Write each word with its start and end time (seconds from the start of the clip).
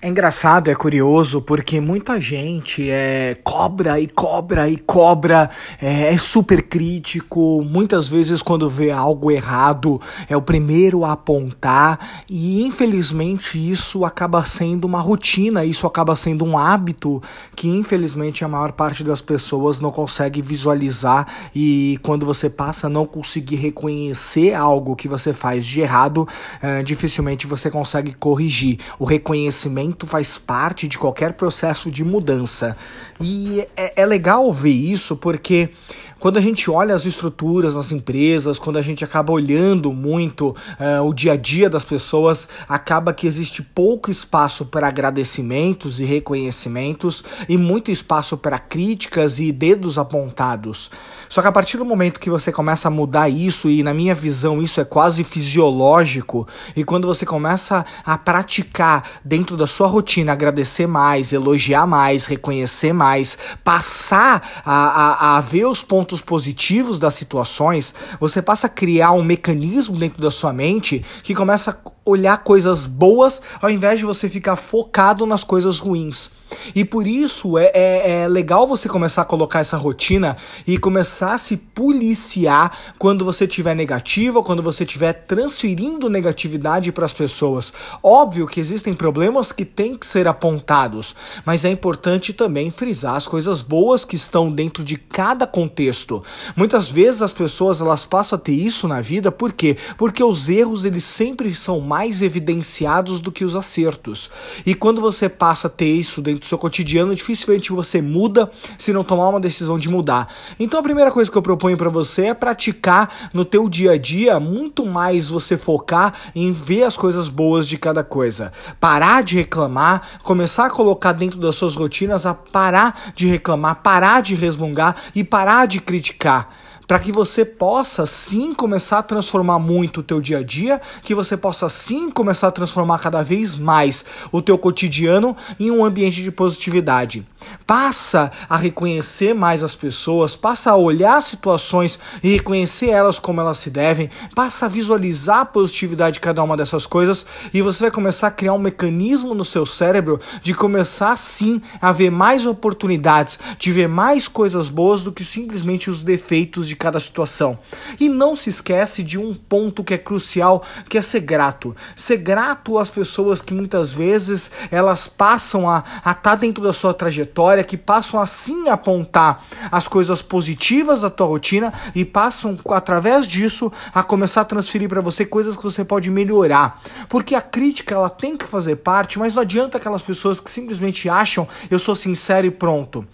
É 0.00 0.06
engraçado, 0.06 0.70
é 0.70 0.76
curioso, 0.76 1.42
porque 1.42 1.80
muita 1.80 2.20
gente 2.20 2.88
é 2.88 3.36
cobra 3.42 3.98
e 3.98 4.06
cobra 4.06 4.70
e 4.70 4.76
cobra, 4.76 5.50
é, 5.82 6.14
é, 6.14 6.16
super 6.16 6.62
crítico, 6.62 7.64
muitas 7.64 8.06
vezes 8.06 8.40
quando 8.40 8.70
vê 8.70 8.92
algo 8.92 9.28
errado 9.28 10.00
é 10.28 10.36
o 10.36 10.40
primeiro 10.40 11.04
a 11.04 11.10
apontar, 11.10 11.98
e 12.30 12.62
infelizmente 12.62 13.58
isso 13.58 14.04
acaba 14.04 14.44
sendo 14.44 14.84
uma 14.84 15.00
rotina, 15.00 15.64
isso 15.64 15.84
acaba 15.84 16.14
sendo 16.14 16.44
um 16.44 16.56
hábito 16.56 17.20
que 17.56 17.66
infelizmente 17.66 18.44
a 18.44 18.48
maior 18.48 18.70
parte 18.70 19.02
das 19.02 19.20
pessoas 19.20 19.80
não 19.80 19.90
consegue 19.90 20.40
visualizar, 20.40 21.26
e 21.52 21.98
quando 22.04 22.24
você 22.24 22.48
passa 22.48 22.86
a 22.86 22.90
não 22.90 23.04
conseguir 23.04 23.56
reconhecer 23.56 24.54
algo 24.54 24.94
que 24.94 25.08
você 25.08 25.32
faz 25.32 25.66
de 25.66 25.80
errado, 25.80 26.24
é, 26.62 26.84
dificilmente 26.84 27.48
você 27.48 27.68
consegue 27.68 28.12
corrigir. 28.12 28.78
O 28.96 29.04
reconhecimento 29.04 29.87
faz 30.06 30.38
parte 30.38 30.88
de 30.88 30.98
qualquer 30.98 31.34
processo 31.34 31.90
de 31.90 32.04
mudança. 32.04 32.76
E 33.20 33.66
é, 33.76 34.02
é 34.02 34.06
legal 34.06 34.52
ver 34.52 34.70
isso 34.70 35.16
porque 35.16 35.70
quando 36.18 36.36
a 36.36 36.40
gente 36.40 36.68
olha 36.68 36.96
as 36.96 37.06
estruturas 37.06 37.76
nas 37.76 37.92
empresas, 37.92 38.58
quando 38.58 38.76
a 38.76 38.82
gente 38.82 39.04
acaba 39.04 39.32
olhando 39.32 39.92
muito 39.92 40.48
uh, 40.48 41.04
o 41.04 41.14
dia 41.14 41.34
a 41.34 41.36
dia 41.36 41.70
das 41.70 41.84
pessoas, 41.84 42.48
acaba 42.68 43.12
que 43.12 43.26
existe 43.26 43.62
pouco 43.62 44.10
espaço 44.10 44.66
para 44.66 44.88
agradecimentos 44.88 46.00
e 46.00 46.04
reconhecimentos 46.04 47.22
e 47.48 47.56
muito 47.56 47.92
espaço 47.92 48.36
para 48.36 48.58
críticas 48.58 49.38
e 49.38 49.52
dedos 49.52 49.96
apontados. 49.96 50.90
Só 51.28 51.40
que 51.40 51.48
a 51.48 51.52
partir 51.52 51.76
do 51.76 51.84
momento 51.84 52.18
que 52.18 52.30
você 52.30 52.50
começa 52.50 52.88
a 52.88 52.90
mudar 52.90 53.28
isso, 53.28 53.70
e 53.70 53.82
na 53.84 53.94
minha 53.94 54.14
visão 54.14 54.60
isso 54.60 54.80
é 54.80 54.84
quase 54.84 55.22
fisiológico, 55.22 56.48
e 56.74 56.82
quando 56.82 57.06
você 57.06 57.24
começa 57.24 57.84
a 58.04 58.18
praticar 58.18 59.20
dentro 59.24 59.56
da 59.56 59.66
sua 59.78 59.86
rotina 59.86 60.32
agradecer 60.32 60.88
mais, 60.88 61.32
elogiar 61.32 61.86
mais, 61.86 62.26
reconhecer 62.26 62.92
mais, 62.92 63.38
passar 63.62 64.60
a, 64.64 64.72
a, 64.72 65.36
a 65.36 65.40
ver 65.40 65.66
os 65.66 65.84
pontos 65.84 66.20
positivos 66.20 66.98
das 66.98 67.14
situações, 67.14 67.94
você 68.18 68.42
passa 68.42 68.66
a 68.66 68.70
criar 68.70 69.12
um 69.12 69.22
mecanismo 69.22 69.96
dentro 69.96 70.20
da 70.20 70.32
sua 70.32 70.52
mente 70.52 71.04
que 71.22 71.32
começa 71.32 71.70
a 71.70 71.74
olhar 72.08 72.38
coisas 72.38 72.86
boas 72.86 73.42
ao 73.60 73.70
invés 73.70 73.98
de 73.98 74.04
você 74.04 74.28
ficar 74.28 74.56
focado 74.56 75.26
nas 75.26 75.44
coisas 75.44 75.78
ruins. 75.78 76.30
E 76.74 76.84
por 76.84 77.06
isso 77.06 77.58
é, 77.58 77.70
é, 77.74 78.22
é, 78.22 78.28
legal 78.28 78.66
você 78.66 78.88
começar 78.88 79.22
a 79.22 79.24
colocar 79.24 79.60
essa 79.60 79.76
rotina 79.76 80.36
e 80.66 80.78
começar 80.78 81.34
a 81.34 81.38
se 81.38 81.56
policiar 81.56 82.76
quando 82.98 83.24
você 83.24 83.44
estiver 83.44 83.74
negativo, 83.74 84.42
quando 84.42 84.62
você 84.62 84.84
estiver 84.84 85.12
transferindo 85.12 86.08
negatividade 86.08 86.92
para 86.92 87.04
as 87.04 87.12
pessoas. 87.12 87.72
Óbvio 88.02 88.46
que 88.46 88.60
existem 88.60 88.94
problemas 88.94 89.52
que 89.52 89.64
têm 89.64 89.94
que 89.94 90.06
ser 90.06 90.26
apontados, 90.26 91.14
mas 91.44 91.64
é 91.64 91.70
importante 91.70 92.32
também 92.32 92.70
frisar 92.70 93.16
as 93.16 93.26
coisas 93.26 93.62
boas 93.62 94.04
que 94.04 94.16
estão 94.16 94.50
dentro 94.50 94.82
de 94.82 94.96
cada 94.96 95.46
contexto. 95.46 96.22
Muitas 96.56 96.88
vezes 96.88 97.22
as 97.22 97.32
pessoas 97.32 97.80
elas 97.80 98.04
passam 98.04 98.36
a 98.36 98.40
ter 98.40 98.52
isso 98.52 98.88
na 98.88 99.00
vida, 99.00 99.30
por 99.30 99.52
quê? 99.52 99.76
Porque 99.96 100.22
os 100.22 100.48
erros 100.48 100.84
eles 100.84 101.04
sempre 101.04 101.54
são 101.54 101.80
mais 101.80 101.97
evidenciados 102.22 103.20
do 103.20 103.32
que 103.32 103.44
os 103.44 103.56
acertos. 103.56 104.30
E 104.64 104.74
quando 104.74 105.00
você 105.00 105.28
passa 105.28 105.66
a 105.66 105.70
ter 105.70 105.86
isso 105.86 106.22
dentro 106.22 106.40
do 106.40 106.46
seu 106.46 106.58
cotidiano, 106.58 107.14
dificilmente 107.14 107.72
você 107.72 108.00
muda 108.00 108.50
se 108.78 108.92
não 108.92 109.04
tomar 109.04 109.28
uma 109.28 109.40
decisão 109.40 109.78
de 109.78 109.88
mudar. 109.88 110.32
Então 110.58 110.80
a 110.80 110.82
primeira 110.82 111.10
coisa 111.10 111.30
que 111.30 111.36
eu 111.36 111.42
proponho 111.42 111.76
para 111.76 111.88
você 111.88 112.26
é 112.26 112.34
praticar 112.34 113.30
no 113.32 113.44
teu 113.44 113.68
dia 113.68 113.92
a 113.92 113.98
dia 113.98 114.38
muito 114.38 114.86
mais 114.86 115.28
você 115.28 115.56
focar 115.56 116.14
em 116.34 116.52
ver 116.52 116.84
as 116.84 116.96
coisas 116.96 117.28
boas 117.28 117.66
de 117.66 117.76
cada 117.76 118.04
coisa. 118.04 118.52
Parar 118.78 119.22
de 119.22 119.36
reclamar, 119.36 120.20
começar 120.22 120.66
a 120.66 120.70
colocar 120.70 121.12
dentro 121.12 121.38
das 121.38 121.56
suas 121.56 121.74
rotinas 121.74 122.26
a 122.26 122.34
parar 122.34 123.12
de 123.14 123.26
reclamar, 123.26 123.82
parar 123.82 124.22
de 124.22 124.34
resmungar 124.34 124.94
e 125.14 125.24
parar 125.24 125.66
de 125.66 125.80
criticar 125.80 126.48
para 126.88 126.98
que 126.98 127.12
você 127.12 127.44
possa 127.44 128.06
sim 128.06 128.54
começar 128.54 129.00
a 129.00 129.02
transformar 129.02 129.58
muito 129.58 130.00
o 130.00 130.02
teu 130.02 130.22
dia 130.22 130.38
a 130.38 130.42
dia, 130.42 130.80
que 131.02 131.14
você 131.14 131.36
possa 131.36 131.68
sim 131.68 132.10
começar 132.10 132.48
a 132.48 132.50
transformar 132.52 132.98
cada 132.98 133.22
vez 133.22 133.54
mais 133.54 134.06
o 134.32 134.40
teu 134.40 134.56
cotidiano 134.56 135.36
em 135.60 135.70
um 135.70 135.84
ambiente 135.84 136.22
de 136.22 136.32
positividade. 136.32 137.26
Passa 137.66 138.30
a 138.48 138.56
reconhecer 138.56 139.34
mais 139.34 139.62
as 139.62 139.76
pessoas, 139.76 140.36
passa 140.36 140.70
a 140.70 140.76
olhar 140.76 141.20
situações 141.22 141.98
e 142.22 142.28
reconhecer 142.28 142.90
elas 142.90 143.18
como 143.18 143.40
elas 143.40 143.58
se 143.58 143.70
devem, 143.70 144.10
passa 144.34 144.66
a 144.66 144.68
visualizar 144.68 145.40
a 145.40 145.44
positividade 145.44 146.14
de 146.14 146.20
cada 146.20 146.42
uma 146.42 146.56
dessas 146.56 146.86
coisas 146.86 147.26
e 147.52 147.60
você 147.62 147.84
vai 147.84 147.90
começar 147.90 148.28
a 148.28 148.30
criar 148.30 148.52
um 148.52 148.58
mecanismo 148.58 149.34
no 149.34 149.44
seu 149.44 149.66
cérebro 149.66 150.20
de 150.42 150.54
começar 150.54 151.16
sim 151.16 151.60
a 151.80 151.92
ver 151.92 152.10
mais 152.10 152.46
oportunidades, 152.46 153.38
de 153.58 153.72
ver 153.72 153.88
mais 153.88 154.28
coisas 154.28 154.68
boas 154.68 155.02
do 155.02 155.12
que 155.12 155.24
simplesmente 155.24 155.90
os 155.90 156.00
defeitos 156.00 156.66
de 156.66 156.76
cada 156.76 157.00
situação. 157.00 157.58
E 157.98 158.08
não 158.08 158.36
se 158.36 158.50
esquece 158.50 159.02
de 159.02 159.18
um 159.18 159.34
ponto 159.34 159.84
que 159.84 159.94
é 159.94 159.98
crucial, 159.98 160.62
que 160.88 160.98
é 160.98 161.02
ser 161.02 161.20
grato. 161.20 161.74
Ser 161.94 162.18
grato 162.18 162.78
às 162.78 162.90
pessoas 162.90 163.40
que 163.40 163.54
muitas 163.54 163.92
vezes 163.92 164.50
elas 164.70 165.06
passam 165.06 165.68
a 165.68 165.82
estar 165.98 166.14
tá 166.14 166.34
dentro 166.34 166.62
da 166.62 166.72
sua 166.72 166.92
trajetória, 166.92 167.47
que 167.64 167.76
passam 167.76 168.20
assim 168.20 168.68
a 168.68 168.74
apontar 168.74 169.44
as 169.70 169.88
coisas 169.88 170.22
positivas 170.22 171.00
da 171.00 171.10
tua 171.10 171.26
rotina 171.26 171.72
e 171.94 172.04
passam 172.04 172.58
através 172.70 173.26
disso 173.26 173.72
a 173.94 174.02
começar 174.02 174.42
a 174.42 174.44
transferir 174.44 174.88
para 174.88 175.00
você 175.00 175.24
coisas 175.24 175.56
que 175.56 175.62
você 175.62 175.84
pode 175.84 176.10
melhorar. 176.10 176.80
Porque 177.08 177.34
a 177.34 177.40
crítica 177.40 177.94
ela 177.94 178.10
tem 178.10 178.36
que 178.36 178.46
fazer 178.46 178.76
parte, 178.76 179.18
mas 179.18 179.34
não 179.34 179.42
adianta 179.42 179.78
aquelas 179.78 180.02
pessoas 180.02 180.40
que 180.40 180.50
simplesmente 180.50 181.08
acham 181.08 181.48
eu 181.70 181.78
sou 181.78 181.94
sincero 181.94 182.46
e 182.46 182.50
pronto 182.50 183.06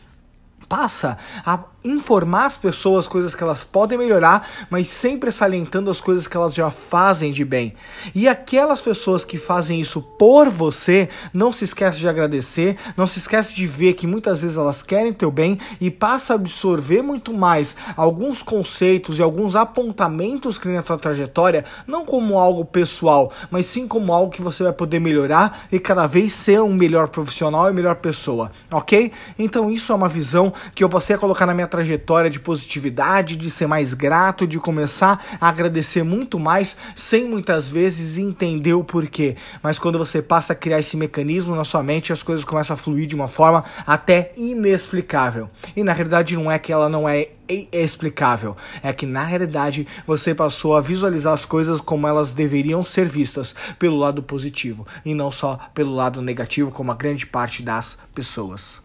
passa 0.75 1.17
a 1.47 1.61
informar 1.85 2.47
as 2.47 2.57
pessoas 2.57 3.07
coisas 3.07 3.35
que 3.35 3.43
elas 3.43 3.63
podem 3.63 3.99
melhorar, 3.99 4.49
mas 4.71 4.89
sempre 4.89 5.31
salientando 5.31 5.91
as 5.91 6.01
coisas 6.01 6.27
que 6.27 6.37
elas 6.37 6.55
já 6.55 6.71
fazem 6.71 7.31
de 7.31 7.45
bem. 7.45 7.75
E 8.15 8.27
aquelas 8.27 8.81
pessoas 8.81 9.25
que 9.25 9.37
fazem 9.37 9.81
isso 9.81 10.01
por 10.01 10.49
você, 10.49 11.09
não 11.33 11.53
se 11.53 11.65
esquece 11.65 11.99
de 11.99 12.09
agradecer, 12.09 12.77
não 12.97 13.07
se 13.07 13.19
esquece 13.19 13.55
de 13.55 13.67
ver 13.67 13.93
que 13.93 14.07
muitas 14.07 14.41
vezes 14.41 14.57
elas 14.57 14.83
querem 14.83 15.13
teu 15.13 15.31
bem 15.31 15.59
e 15.81 15.91
passa 15.91 16.33
a 16.33 16.37
absorver 16.37 17.03
muito 17.03 17.35
mais 17.35 17.77
alguns 17.97 18.43
conceitos 18.43 19.19
e 19.19 19.23
alguns 19.23 19.55
apontamentos 19.55 20.57
que 20.57 20.69
na 20.69 20.83
tua 20.83 20.97
trajetória, 20.97 21.65
não 21.87 22.07
como 22.07 22.39
algo 22.39 22.65
pessoal, 22.65 23.31
mas 23.51 23.67
sim 23.67 23.87
como 23.87 24.13
algo 24.13 24.33
que 24.33 24.43
você 24.43 24.63
vai 24.63 24.73
poder 24.73 25.01
melhorar 25.01 25.67
e 25.71 25.79
cada 25.79 26.07
vez 26.07 26.33
ser 26.33 26.63
um 26.63 26.73
melhor 26.73 27.09
profissional 27.09 27.69
e 27.69 27.75
melhor 27.75 27.97
pessoa, 27.97 28.51
ok? 28.71 29.13
Então 29.39 29.71
isso 29.71 29.93
é 29.93 29.95
uma 29.95 30.09
visão 30.09 30.53
que 30.75 30.85
eu 30.85 30.89
passei 30.89 31.17
a 31.17 31.19
colocar 31.19 31.47
na 31.47 31.55
minha 31.55 31.67
trajetória 31.67 32.31
de 32.31 32.41
positividade, 32.41 33.37
de 33.37 33.51
ser 33.51 33.67
mais 33.67 33.95
grato, 33.95 34.47
de 34.47 34.59
começar 34.59 35.23
a 35.41 35.49
agradecer 35.49 36.03
muito 36.03 36.39
mais, 36.39 36.77
sem 36.95 37.29
muitas 37.29 37.69
vezes 37.69 38.19
entender 38.19 38.75
o 38.75 38.85
porquê. 38.85 39.37
Mas 39.63 39.79
quando 39.79 39.99
você 39.99 40.23
passa 40.23 40.53
a 40.53 40.57
criar 40.57 40.79
esse 40.79 40.97
mecanismo 40.97 41.55
na 41.55 41.65
sua 41.65 41.83
mente, 41.83 42.13
as 42.13 42.23
coisas 42.23 42.45
começam 42.45 42.75
a 42.75 42.77
fluir 42.77 43.07
de 43.07 43.15
uma 43.15 43.29
forma 43.29 43.65
até 43.87 44.33
inexplicável. 44.37 45.51
E 45.77 45.83
na 45.83 45.93
realidade 45.93 46.37
não 46.37 46.51
é 46.51 46.59
que 46.59 46.73
ela 46.73 46.89
não 46.89 47.09
é 47.09 47.31
explicável. 47.49 48.57
É 48.83 48.93
que 48.93 49.07
na 49.07 49.23
realidade 49.23 49.87
você 50.07 50.35
passou 50.35 50.77
a 50.77 50.81
visualizar 50.81 51.33
as 51.33 51.45
coisas 51.45 51.81
como 51.81 52.07
elas 52.07 52.33
deveriam 52.33 52.85
ser 52.85 53.07
vistas 53.07 53.55
pelo 53.79 53.97
lado 53.97 54.23
positivo 54.23 54.87
e 55.05 55.15
não 55.15 55.31
só 55.31 55.59
pelo 55.75 55.95
lado 55.95 56.23
negativo, 56.23 56.71
como 56.71 56.91
a 56.91 56.95
grande 56.95 57.27
parte 57.27 57.63
das 57.63 57.99
pessoas. 58.15 58.83